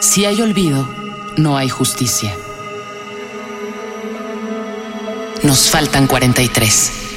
[0.00, 0.88] Si hay olvido,
[1.36, 2.36] no hay justicia.
[5.42, 7.07] Nos faltan 43.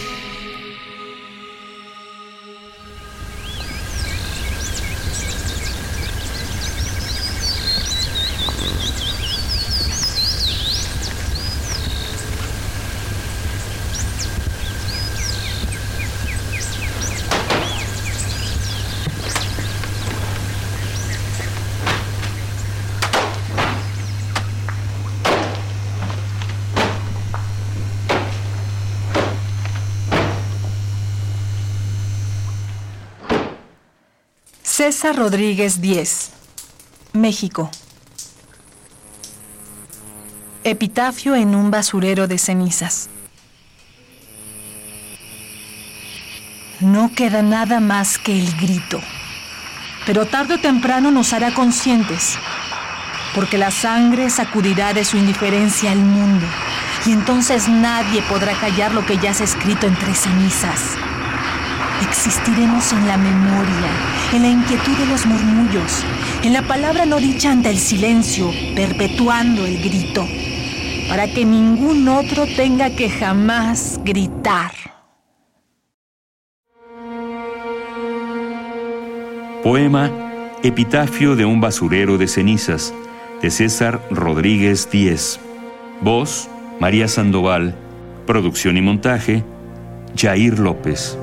[34.81, 36.31] César Rodríguez 10,
[37.13, 37.70] México.
[40.63, 43.07] Epitafio en un basurero de cenizas.
[46.80, 48.99] No queda nada más que el grito,
[50.07, 52.40] pero tarde o temprano nos hará conscientes,
[53.35, 56.48] porque la sangre sacudirá de su indiferencia al mundo,
[57.05, 60.98] y entonces nadie podrá callar lo que ya se ha escrito entre cenizas.
[62.24, 63.90] Existiremos en la memoria,
[64.31, 66.06] en la inquietud de los murmullos,
[66.44, 70.28] en la palabra no dicha ante el silencio, perpetuando el grito,
[71.09, 74.72] para que ningún otro tenga que jamás gritar.
[79.64, 80.12] Poema
[80.62, 82.94] Epitafio de un basurero de cenizas,
[83.42, 85.40] de César Rodríguez Díez.
[86.02, 87.74] Voz, María Sandoval.
[88.28, 89.44] Producción y montaje,
[90.16, 91.18] Jair López.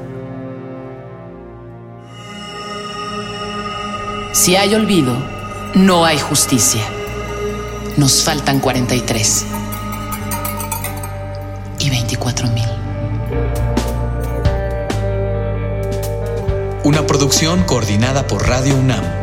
[4.40, 5.16] Si hay olvido,
[5.74, 6.84] no hay justicia.
[7.96, 9.46] Nos faltan 43
[11.80, 12.68] y 24 mil.
[16.84, 19.17] Una producción coordinada por Radio UNAM